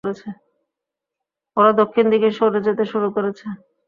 ওরা 1.57 1.71
দক্ষিণ 1.81 2.05
দিকে 2.13 2.27
সরে 2.37 2.59
যেতে 2.67 2.83
শুরু 2.91 3.07
করেছে। 3.15 3.45